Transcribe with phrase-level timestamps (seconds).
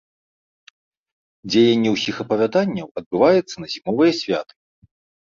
[1.49, 4.53] Дзеянне ўсіх апавяданняў адбываецца на зімовыя святы.